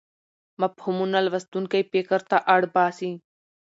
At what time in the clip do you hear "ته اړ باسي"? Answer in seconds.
2.29-3.11